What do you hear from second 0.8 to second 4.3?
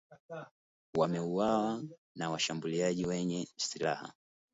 wameuawa na washambuliaji wenye silaha